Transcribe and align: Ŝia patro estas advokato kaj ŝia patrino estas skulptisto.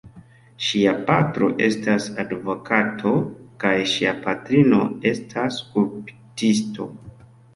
Ŝia 0.67 0.93
patro 1.09 1.49
estas 1.65 2.05
advokato 2.23 3.11
kaj 3.63 3.75
ŝia 3.91 4.13
patrino 4.23 4.81
estas 5.11 5.61
skulptisto. 5.65 6.89